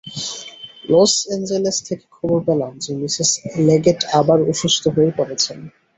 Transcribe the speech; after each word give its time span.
Loss 0.85 1.13
Angeles 1.31 1.77
থেকে 1.87 2.05
খবর 2.11 2.37
পেলাম 2.47 2.71
যে, 2.77 2.91
মিসেস 2.95 3.29
লেগেট 3.67 3.99
আবার 4.19 4.39
অসুস্থ 4.49 4.83
হয়ে 4.87 5.11
পড়েছেন। 5.17 5.57